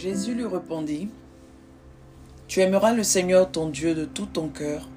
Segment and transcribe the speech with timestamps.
[0.00, 1.10] Jésus lui répondit,
[2.48, 4.88] Tu aimeras le Seigneur ton Dieu de tout ton cœur,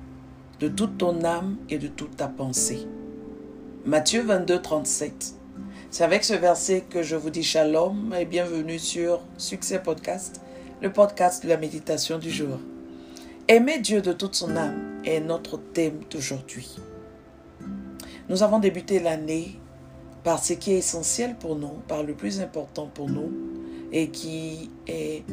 [0.62, 2.88] de toute ton âme et de toute ta pensée.
[3.86, 5.36] Matthieu 22, 37.
[5.92, 10.40] C'est avec ce verset que je vous dis shalom et bienvenue sur Succès Podcast,
[10.82, 12.60] le podcast de la méditation du jour.
[13.50, 16.78] Aimer Dieu de toute son âme est notre thème d'aujourd'hui.
[18.30, 19.60] Nous avons débuté l'année
[20.24, 23.53] par ce qui est essentiel pour nous, par le plus important pour nous,
[23.94, 25.24] et qui est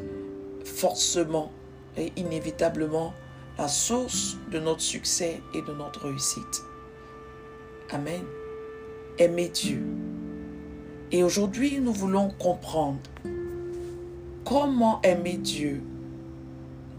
[0.65, 1.51] forcément
[1.97, 3.13] et inévitablement
[3.59, 6.63] la source de notre succès et de notre réussite.
[7.91, 8.23] Amen.
[9.19, 9.83] Aimer Dieu.
[11.11, 13.01] Et aujourd'hui, nous voulons comprendre
[14.45, 15.83] comment aimer Dieu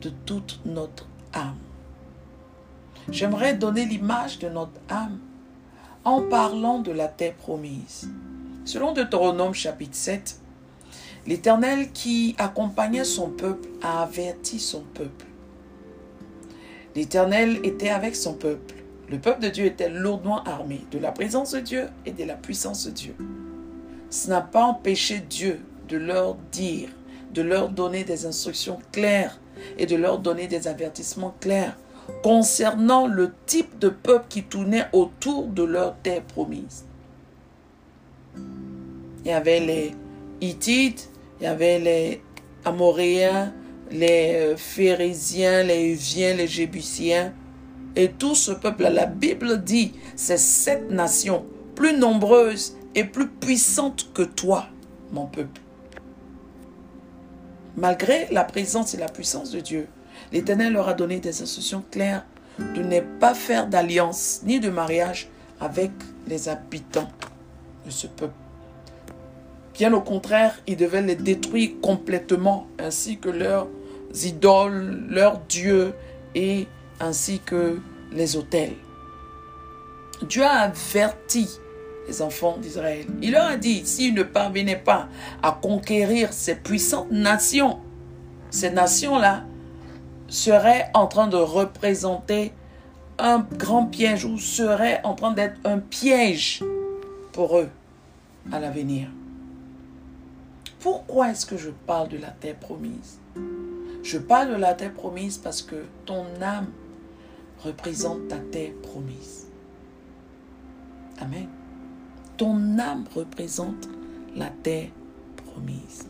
[0.02, 1.58] de toute notre âme.
[3.10, 5.20] J'aimerais donner l'image de notre âme
[6.04, 8.10] en parlant de la terre promise.
[8.66, 10.41] Selon Deutéronome chapitre 7,
[11.28, 15.26] l'Éternel qui accompagnait son peuple a averti son peuple.
[16.96, 18.76] L'Éternel était avec son peuple.
[19.10, 22.36] Le peuple de Dieu était lourdement armé de la présence de Dieu et de la
[22.36, 23.16] puissance de Dieu.
[24.10, 26.90] Ce n'a pas empêché Dieu de leur dire,
[27.34, 29.40] de leur donner des instructions claires
[29.78, 31.78] et de leur donner des avertissements clairs
[32.24, 36.86] concernant le type de peuple qui tournait autour de leur terre promise.
[39.24, 39.96] Il y avait les
[40.42, 40.58] Il
[41.40, 42.22] y avait les
[42.66, 43.54] Amoréens,
[43.92, 47.34] les euh, Phérésiens, les Uviens, les Jébusiens.
[47.96, 54.12] Et tout ce peuple, la Bible dit, c'est sept nations plus nombreuses et plus puissantes
[54.14, 54.68] que toi,
[55.12, 55.62] mon peuple.
[57.78, 59.88] Malgré la présence et la puissance de Dieu,
[60.32, 62.26] l'Éternel leur a donné des instructions claires
[62.60, 65.92] de ne pas faire d'alliance ni de mariage avec
[66.28, 67.10] les habitants
[67.86, 68.34] de ce peuple.
[69.82, 73.68] Bien au contraire, il devait les détruire complètement, ainsi que leurs
[74.24, 75.96] idoles, leurs dieux
[76.36, 76.68] et
[77.00, 77.80] ainsi que
[78.12, 78.76] les autels.
[80.22, 81.50] Dieu a averti
[82.08, 83.08] les enfants d'Israël.
[83.24, 85.08] Il leur a dit, s'ils ne parvenaient pas
[85.42, 87.80] à conquérir ces puissantes nations,
[88.52, 89.46] ces nations-là
[90.28, 92.54] seraient en train de représenter
[93.18, 96.64] un grand piège ou seraient en train d'être un piège
[97.32, 97.70] pour eux
[98.52, 99.08] à l'avenir.
[100.82, 103.20] Pourquoi est-ce que je parle de la terre promise?
[104.02, 105.76] Je parle de la terre promise parce que
[106.06, 106.72] ton âme
[107.64, 109.48] représente ta terre promise.
[111.20, 111.48] Amen.
[112.36, 113.88] Ton âme représente
[114.36, 114.90] la terre
[115.46, 116.08] promise.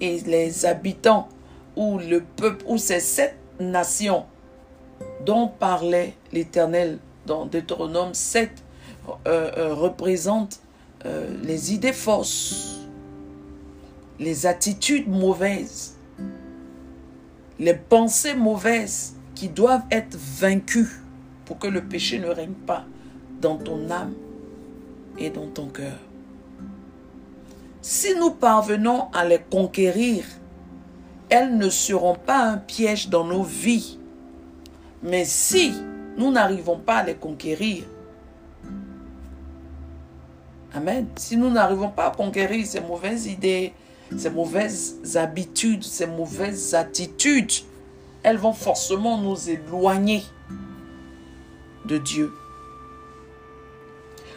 [0.00, 1.28] Et les habitants
[1.76, 4.24] ou le peuple ou ces sept nations
[5.24, 8.50] dont parlait l'Éternel dans Deutéronome 7
[9.26, 10.60] euh, euh, représentent
[11.04, 12.79] euh, les idées fausses
[14.20, 15.96] les attitudes mauvaises,
[17.58, 21.02] les pensées mauvaises qui doivent être vaincues
[21.46, 22.84] pour que le péché ne règne pas
[23.40, 24.12] dans ton âme
[25.18, 25.98] et dans ton cœur.
[27.80, 30.24] Si nous parvenons à les conquérir,
[31.30, 33.98] elles ne seront pas un piège dans nos vies.
[35.02, 35.72] Mais si
[36.18, 37.84] nous n'arrivons pas à les conquérir,
[40.72, 41.06] Amen.
[41.16, 43.72] Si nous n'arrivons pas à conquérir ces mauvaises idées,
[44.16, 47.52] ces mauvaises habitudes, ces mauvaises attitudes,
[48.22, 50.22] elles vont forcément nous éloigner
[51.86, 52.32] de Dieu.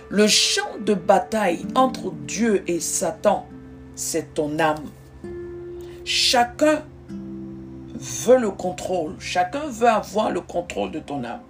[0.10, 3.48] Le champ de bataille entre Dieu et Satan,
[3.96, 4.86] c'est ton âme.
[6.06, 6.84] Chacun
[7.96, 9.16] veut le contrôle.
[9.20, 11.42] Chacun veut avoir le contrôle de ton âme.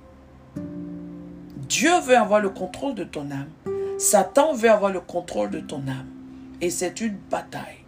[1.68, 3.50] Dieu veut avoir le contrôle de ton âme.
[3.98, 6.08] Satan veut avoir le contrôle de ton âme.
[6.62, 7.83] Et c'est une bataille.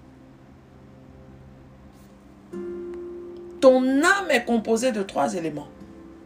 [3.65, 5.69] Ton âme est composée de trois éléments.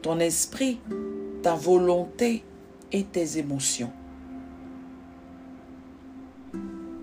[0.01, 0.77] Ton esprit,
[1.41, 2.43] ta volonté
[2.91, 3.93] et tes émotions.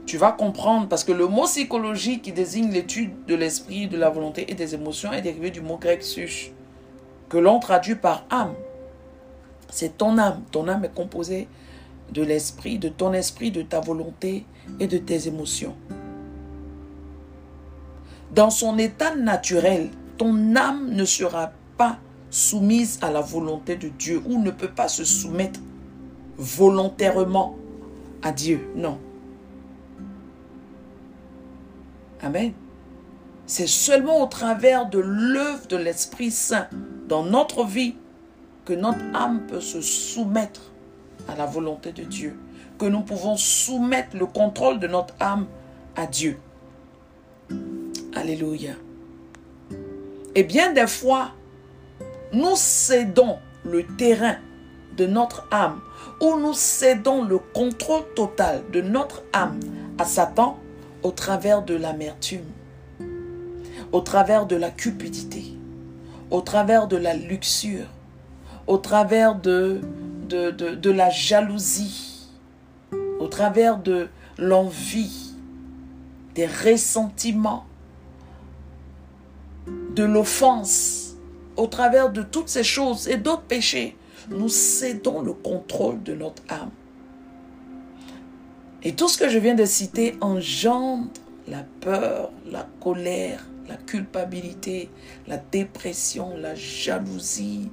[0.04, 4.10] Tu vas comprendre parce que le mot psychologie qui désigne l'étude de l'esprit, de la
[4.10, 6.52] volonté et des émotions est dérivé du mot grec sush,
[7.30, 8.52] que l'on traduit par âme.
[9.70, 10.42] C'est ton âme.
[10.52, 11.48] Ton âme est composée
[12.12, 14.44] de l'esprit, de ton esprit, de ta volonté
[14.80, 15.74] et de tes émotions.
[18.34, 21.98] Dans son état naturel, ton âme ne sera pas
[22.30, 25.60] soumise à la volonté de Dieu ou ne peut pas se soumettre
[26.36, 27.56] volontairement
[28.22, 28.68] à Dieu.
[28.74, 28.98] Non.
[32.22, 32.52] Amen.
[33.46, 36.66] C'est seulement au travers de l'œuvre de l'Esprit Saint
[37.08, 37.94] dans notre vie
[38.64, 40.72] que notre âme peut se soumettre
[41.28, 42.36] à la volonté de Dieu,
[42.78, 45.46] que nous pouvons soumettre le contrôle de notre âme
[45.94, 46.38] à Dieu.
[48.14, 48.72] Alléluia.
[50.36, 51.30] Et bien des fois,
[52.34, 54.36] nous cédons le terrain
[54.98, 55.80] de notre âme
[56.20, 59.58] ou nous cédons le contrôle total de notre âme
[59.96, 60.58] à Satan
[61.02, 62.44] au travers de l'amertume,
[63.92, 65.42] au travers de la cupidité,
[66.30, 67.86] au travers de la luxure,
[68.66, 69.80] au travers de,
[70.84, 72.28] la jalousie,
[73.20, 75.32] au travers de l'envie,
[76.34, 77.64] des ressentiments,
[79.96, 81.16] de l'offense,
[81.56, 83.96] au travers de toutes ces choses et d'autres péchés,
[84.28, 86.70] nous cédons le contrôle de notre âme.
[88.82, 91.08] Et tout ce que je viens de citer engendre
[91.48, 94.90] la peur, la colère, la culpabilité,
[95.26, 97.70] la dépression, la jalousie,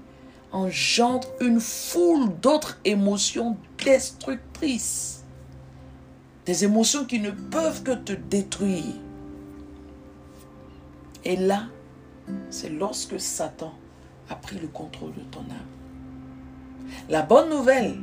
[0.53, 5.23] engendre une foule d'autres émotions destructrices.
[6.45, 8.95] Des émotions qui ne peuvent que te détruire.
[11.25, 11.67] Et là,
[12.49, 13.73] c'est lorsque Satan
[14.29, 15.73] a pris le contrôle de ton âme.
[17.09, 17.97] La bonne nouvelle,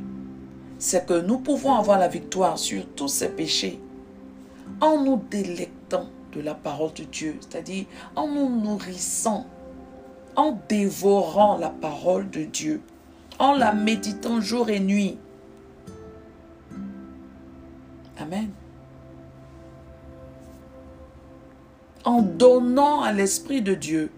[0.79, 3.79] c'est que nous pouvons avoir la victoire sur tous ces péchés
[4.79, 7.85] en nous délectant de la parole de Dieu, c'est-à-dire
[8.15, 9.45] en nous nourrissant,
[10.35, 12.81] en dévorant la parole de Dieu,
[13.37, 15.17] en la méditant jour et nuit.
[18.17, 18.49] Amen.
[22.03, 24.09] En donnant à l'Esprit de Dieu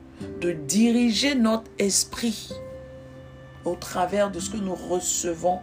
[0.41, 2.51] de diriger notre esprit
[3.65, 5.59] au travers de ce que nous recevons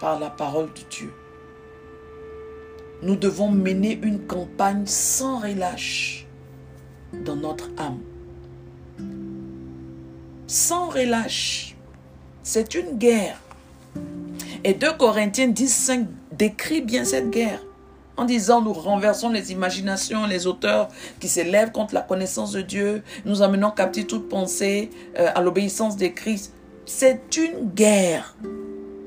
[0.00, 1.12] par la parole de Dieu.
[3.02, 6.26] Nous devons mener une campagne sans relâche
[7.12, 8.00] dans notre âme.
[10.46, 11.76] Sans relâche.
[12.42, 13.40] C'est une guerre.
[14.64, 17.65] Et 2 Corinthiens 10, 5 décrit bien cette guerre
[18.16, 20.88] en disant nous renversons les imaginations, les auteurs
[21.20, 25.96] qui s'élèvent contre la connaissance de Dieu, nous amenons captive toute pensée euh, à l'obéissance
[25.96, 26.52] des Christ.
[26.84, 28.36] C'est une guerre.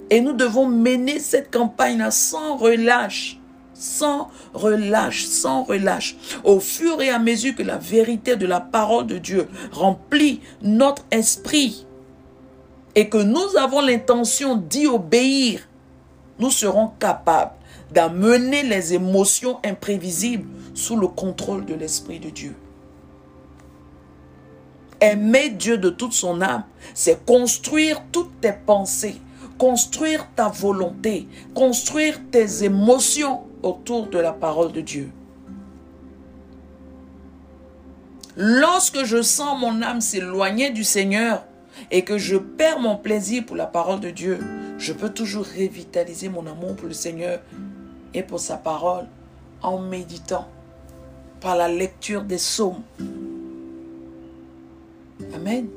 [0.09, 3.39] Et nous devons mener cette campagne-là sans relâche,
[3.73, 6.15] sans relâche, sans relâche.
[6.43, 11.03] Au fur et à mesure que la vérité de la parole de Dieu remplit notre
[11.11, 11.85] esprit
[12.95, 15.61] et que nous avons l'intention d'y obéir,
[16.39, 17.51] nous serons capables
[17.91, 22.55] d'amener les émotions imprévisibles sous le contrôle de l'Esprit de Dieu.
[25.01, 26.63] Aimer Dieu de toute son âme,
[26.93, 29.15] c'est construire toutes tes pensées,
[29.57, 35.09] construire ta volonté, construire tes émotions autour de la parole de Dieu.
[38.35, 41.45] Lorsque je sens mon âme s'éloigner du Seigneur
[41.91, 44.39] et que je perds mon plaisir pour la parole de Dieu,
[44.77, 47.39] je peux toujours revitaliser mon amour pour le Seigneur
[48.13, 49.05] et pour sa parole
[49.61, 50.47] en méditant
[51.41, 52.81] par la lecture des psaumes.
[55.33, 55.67] Amen.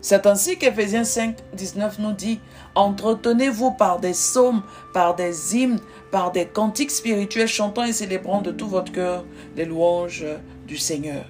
[0.00, 2.38] C'est ainsi qu'Ephésiens 5, 19 nous dit,
[2.74, 4.62] entretenez-vous par des psaumes,
[4.92, 5.80] par des hymnes,
[6.10, 9.24] par des cantiques spirituels, chantant et célébrant de tout votre cœur
[9.56, 10.26] les louanges
[10.66, 11.24] du Seigneur.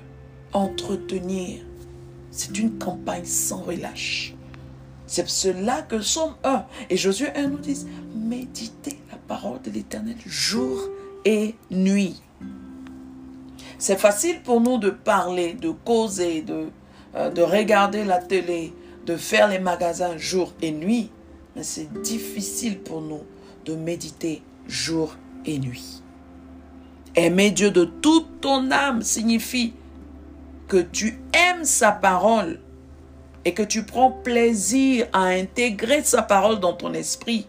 [0.53, 1.61] Entretenir,
[2.32, 4.35] c'est une campagne sans relâche.
[5.06, 7.87] C'est cela que Somme 1 et Josué 1 nous disent,
[8.17, 10.88] méditez parole de l'Éternel jour
[11.25, 12.20] et nuit.
[13.79, 16.69] C'est facile pour nous de parler, de causer, de,
[17.15, 18.72] euh, de regarder la télé,
[19.06, 21.10] de faire les magasins jour et nuit,
[21.56, 23.22] mais c'est difficile pour nous
[23.65, 26.03] de méditer jour et nuit.
[27.17, 29.72] Aimer Dieu de toute ton âme signifie
[30.69, 32.58] que tu aimes sa parole
[33.44, 37.46] et que tu prends plaisir à intégrer sa parole dans ton esprit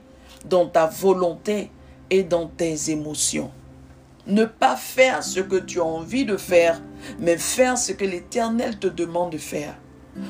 [0.49, 1.71] dans ta volonté
[2.09, 3.51] et dans tes émotions.
[4.27, 6.81] Ne pas faire ce que tu as envie de faire,
[7.19, 9.75] mais faire ce que l'Éternel te demande de faire.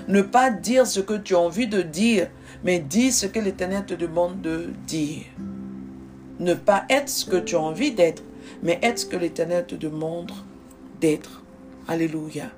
[0.08, 2.30] Ne pas dire ce que tu as envie de dire,
[2.64, 5.24] mais dire ce que l'Éternel te demande de dire.
[6.40, 8.24] Ne pas être ce que tu as envie d'être,
[8.64, 10.32] mais être ce que l'Éternel te demande
[11.00, 11.44] d'être.
[11.88, 12.50] Alléluia.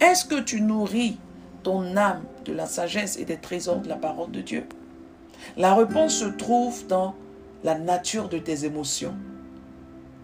[0.00, 1.18] Est-ce que tu nourris
[1.62, 4.64] ton âme de la sagesse et des trésors de la parole de Dieu?
[5.56, 7.14] La réponse se trouve dans
[7.64, 9.14] la nature de tes émotions.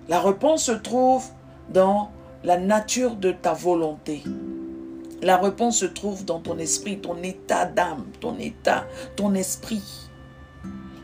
[0.09, 1.25] La réponse se trouve
[1.71, 2.11] dans
[2.45, 4.23] la nature de ta volonté.
[5.23, 9.83] La réponse se trouve dans ton esprit, ton état d'âme, ton état, ton esprit.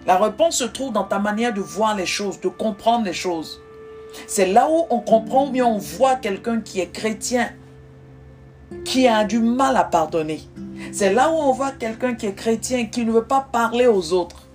[0.06, 3.60] La réponse se trouve dans ta manière de voir les choses, de comprendre les choses.
[4.26, 7.50] C'est là où on comprend ou bien on voit quelqu'un qui est chrétien,
[8.84, 10.40] qui a du mal à pardonner.
[10.92, 14.12] C'est là où on voit quelqu'un qui est chrétien, qui ne veut pas parler aux
[14.12, 14.48] autres.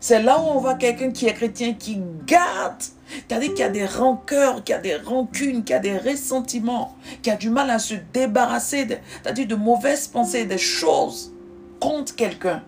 [0.00, 3.68] C'est là où on voit quelqu'un qui est chrétien, qui garde, c'est-à-dire qu'il y a
[3.68, 7.50] des rancœurs, qu'il y a des rancunes, qu'il y a des ressentiments, qui a du
[7.50, 8.86] mal à se débarrasser,
[9.22, 11.32] c'est-à-dire de mauvaises pensées, des choses
[11.78, 12.62] contre quelqu'un.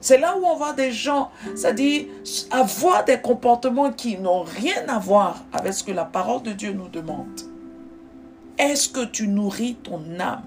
[0.00, 2.06] C'est là où on voit des gens, c'est-à-dire
[2.50, 6.72] avoir des comportements qui n'ont rien à voir avec ce que la parole de Dieu
[6.72, 7.40] nous demande.
[8.58, 10.42] Est-ce que tu nourris ton âme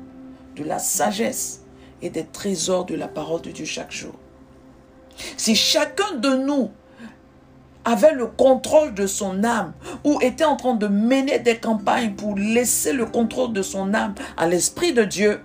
[0.55, 1.64] de la sagesse
[2.01, 4.13] et des trésors de la parole de Dieu chaque jour
[5.37, 6.71] Si chacun de nous
[7.85, 9.73] avait le contrôle de son âme
[10.03, 14.15] ou était en train de mener des campagnes pour laisser le contrôle de son âme
[14.37, 15.39] à l'Esprit de Dieu,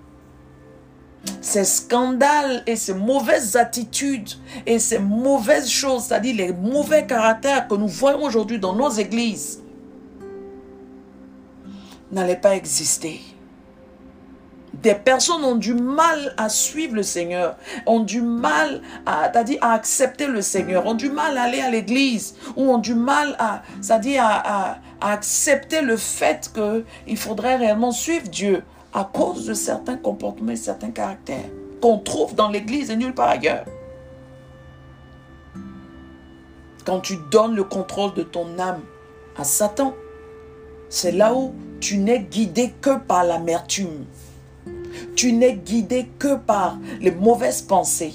[1.42, 4.30] ces scandales et ces mauvaises attitudes
[4.66, 9.62] et ces mauvaises choses, c'est-à-dire les mauvais caractères que nous voyons aujourd'hui dans nos églises,
[12.11, 13.21] n'allaient pas exister.
[14.83, 20.41] Des personnes ont du mal à suivre le Seigneur, ont du mal à, accepter le
[20.41, 25.83] Seigneur, ont du mal à aller à l'église, ou ont du mal à, à accepter
[25.83, 28.63] le fait qu'il faudrait réellement suivre Dieu
[28.95, 33.31] à cause de certains comportements et certains caractères qu'on trouve dans l'Église et nulle part
[33.31, 33.65] ailleurs.
[36.85, 38.81] Quand tu donnes le contrôle de ton âme
[39.37, 39.95] à Satan,
[40.89, 44.05] c'est là où tu n'es guidé que par l'amertume.
[45.17, 48.15] Tu n'es guidé que par les mauvaises pensées.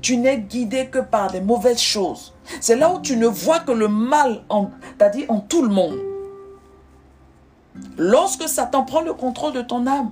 [0.00, 2.34] Tu n'es guidé que par les mauvaises choses.
[2.60, 4.42] C'est là où tu ne vois que le mal,
[5.12, 5.98] dit en tout le monde.
[7.96, 10.10] Lorsque Satan prend le contrôle de ton âme,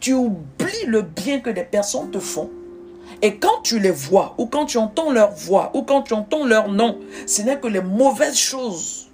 [0.00, 2.50] tu oublies le bien que des personnes te font.
[3.22, 6.44] Et quand tu les vois, ou quand tu entends leur voix, ou quand tu entends
[6.44, 9.07] leur nom, ce n'est que les mauvaises choses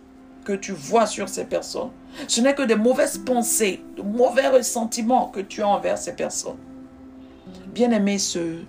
[0.45, 1.91] que tu vois sur ces personnes.
[2.29, 6.59] Ce n'est que des mauvaises pensées, de mauvais ressentiments que tu as envers ces personnes.
[7.67, 8.61] Bien-aimé, ce,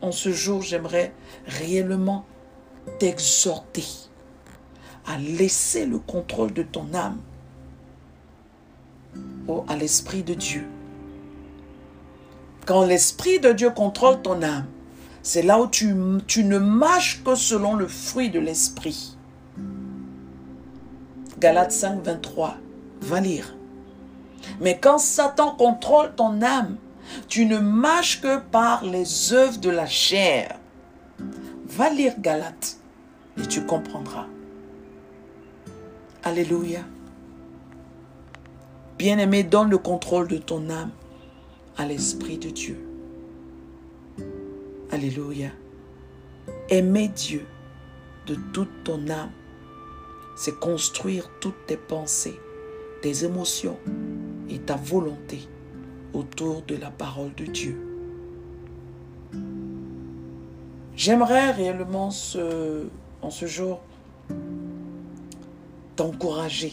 [0.00, 1.12] en ce jour, j'aimerais
[1.46, 2.24] réellement
[2.98, 3.84] t'exhorter
[5.06, 7.18] à laisser le contrôle de ton âme
[9.68, 10.66] à l'Esprit de Dieu.
[12.66, 14.66] Quand l'Esprit de Dieu contrôle ton âme,
[15.22, 15.94] c'est là où tu,
[16.26, 19.17] tu ne marches que selon le fruit de l'Esprit.
[21.38, 22.56] Galates 5, 23.
[23.02, 23.54] Va lire.
[24.60, 26.76] Mais quand Satan contrôle ton âme,
[27.28, 30.58] tu ne marches que par les œuvres de la chair.
[31.66, 32.78] Va lire Galates
[33.38, 34.26] et tu comprendras.
[36.24, 36.80] Alléluia.
[38.98, 40.90] Bien-aimé, donne le contrôle de ton âme
[41.76, 42.84] à l'Esprit de Dieu.
[44.90, 45.50] Alléluia.
[46.68, 47.46] Aimer Dieu
[48.26, 49.30] de toute ton âme,
[50.38, 52.38] c'est construire toutes tes pensées,
[53.02, 53.76] tes émotions
[54.48, 55.40] et ta volonté
[56.14, 57.76] autour de la parole de Dieu.
[60.94, 62.10] J'aimerais réellement
[63.20, 63.80] en ce jour
[65.96, 66.72] t'encourager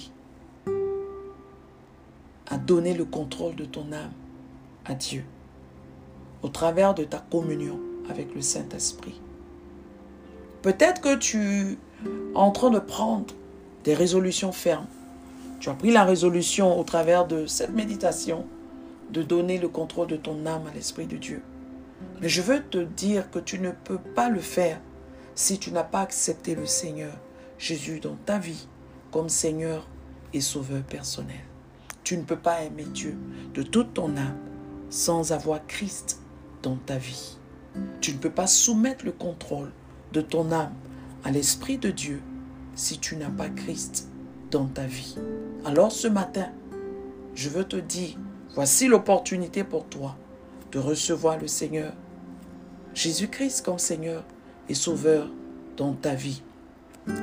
[2.47, 4.13] à donner le contrôle de ton âme
[4.85, 5.25] à Dieu
[6.43, 7.79] au travers de ta communion
[8.11, 9.19] avec le Saint-Esprit.
[10.61, 11.77] Peut-être que tu es
[12.35, 13.33] en train de prendre
[13.85, 14.87] des résolutions fermes.
[15.59, 18.45] Tu as pris la résolution au travers de cette méditation
[19.11, 21.41] de donner le contrôle de ton âme à l'Esprit de Dieu.
[22.19, 24.81] Mais je veux te dire que tu ne peux pas le faire
[25.35, 27.13] si tu n'as pas accepté le Seigneur
[27.57, 28.67] Jésus dans ta vie
[29.11, 29.87] comme Seigneur
[30.33, 31.45] et Sauveur personnel.
[32.03, 33.15] Tu ne peux pas aimer Dieu
[33.53, 34.37] de toute ton âme
[34.89, 36.19] sans avoir Christ
[36.63, 37.37] dans ta vie.
[38.01, 39.71] Tu ne peux pas soumettre le contrôle
[40.11, 40.73] de ton âme
[41.23, 42.21] à l'Esprit de Dieu
[42.75, 44.07] si tu n'as pas Christ
[44.51, 45.15] dans ta vie.
[45.65, 46.47] Alors ce matin,
[47.33, 48.17] je veux te dire,
[48.53, 50.15] voici l'opportunité pour toi
[50.71, 51.93] de recevoir le Seigneur,
[52.93, 54.23] Jésus-Christ comme Seigneur
[54.69, 55.29] et Sauveur
[55.77, 56.43] dans ta vie.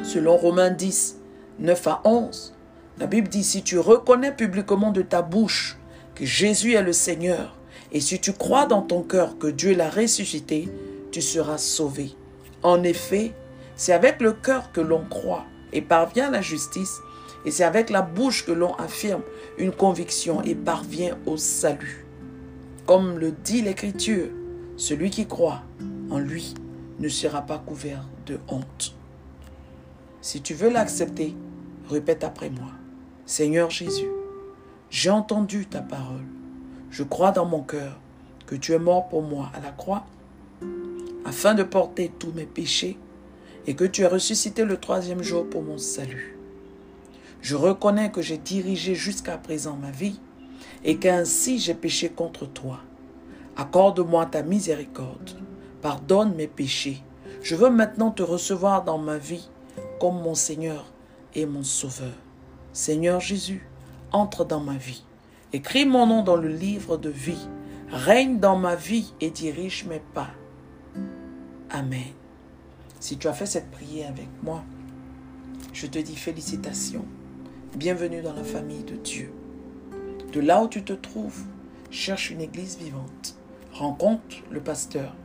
[0.03, 1.19] Selon Romains 10,
[1.59, 2.55] 9 à 11,
[2.99, 5.79] la Bible dit, si tu reconnais publiquement de ta bouche
[6.15, 7.57] que Jésus est le Seigneur,
[7.91, 10.69] et si tu crois dans ton cœur que Dieu l'a ressuscité,
[11.11, 12.15] tu seras sauvé.
[12.63, 13.35] En effet,
[13.77, 17.01] c'est avec le cœur que l'on croit et parvient à la justice,
[17.45, 19.23] et c'est avec la bouche que l'on affirme
[19.59, 22.07] une conviction et parvient au salut.
[22.87, 24.29] Comme le dit l'Écriture,
[24.77, 25.63] celui qui croit
[26.11, 26.55] en lui
[26.99, 28.95] ne sera pas couvert de honte.
[30.21, 31.35] Si tu veux l'accepter,
[31.89, 32.71] répète après moi.
[33.27, 34.11] Seigneur Jésus,
[34.91, 36.25] j'ai entendu ta parole.
[36.91, 37.99] Je crois dans mon cœur
[38.47, 40.05] que tu es mort pour moi à la croix
[41.25, 42.99] afin de porter tous mes péchés
[43.67, 46.37] et que tu es ressuscité le troisième jour pour mon salut.
[47.41, 50.21] Je reconnais que j'ai dirigé jusqu'à présent ma vie
[50.85, 52.81] et qu'ainsi j'ai péché contre toi.
[53.57, 55.39] Accorde-moi ta miséricorde,
[55.81, 57.03] pardonne mes péchés,
[57.43, 59.49] Je veux maintenant te recevoir dans ma vie
[59.99, 60.87] comme mon Seigneur
[61.35, 62.15] et mon Sauveur.
[62.73, 63.67] Seigneur Jésus,
[64.13, 65.05] entre dans ma vie.
[65.53, 67.49] Écris mon nom dans le livre de vie.
[67.91, 70.31] Règne dans ma vie et dirige mes pas.
[71.69, 72.22] Amen.
[73.03, 74.63] Si tu as fait cette prière avec moi,
[75.73, 77.05] je te dis félicitations.
[77.75, 79.33] Bienvenue dans la famille de Dieu.
[80.33, 81.43] De là où tu te trouves,
[81.91, 83.37] cherche une église vivante.
[83.73, 85.17] Rencontre le pasteur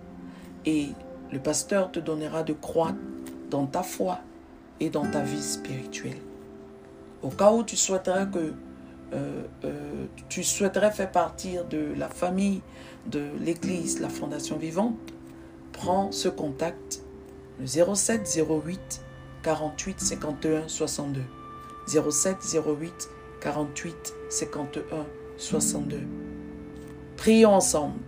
[0.65, 0.87] et
[1.31, 2.97] le pasteur te donnera de croître
[3.51, 4.21] dans ta foi
[4.79, 6.21] et dans ta vie spirituelle.
[7.21, 8.53] Au cas où tu souhaiterais que
[9.13, 12.61] euh, euh, tu souhaiterais faire partie de la famille
[13.05, 14.97] de l'Église, la Fondation Vivante,
[15.73, 17.03] prends ce contact,
[17.59, 19.01] le 07 08
[19.43, 21.21] 48 51 62.
[21.87, 23.09] 07 08
[23.41, 25.05] 48 51
[25.37, 26.01] 62.
[27.15, 27.99] Prions ensemble.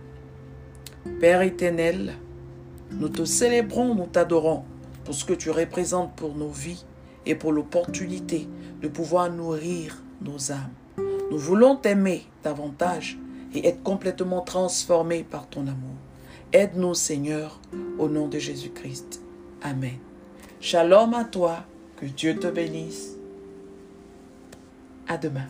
[1.18, 2.14] Père éternel,
[2.90, 4.64] nous te célébrons, nous t'adorons
[5.04, 6.84] pour ce que tu représentes pour nos vies
[7.26, 8.48] et pour l'opportunité
[8.82, 10.72] de pouvoir nourrir nos âmes.
[11.30, 13.18] Nous voulons t'aimer davantage
[13.54, 15.96] et être complètement transformés par ton amour.
[16.52, 17.60] Aide-nous, Seigneur,
[17.98, 19.22] au nom de Jésus-Christ.
[19.62, 19.98] Amen.
[20.60, 21.64] Shalom à toi,
[21.96, 23.16] que Dieu te bénisse.
[25.06, 25.48] À demain.